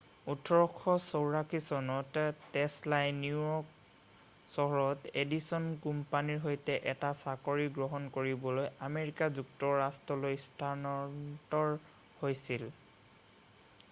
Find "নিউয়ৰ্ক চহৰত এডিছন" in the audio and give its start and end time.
3.17-5.67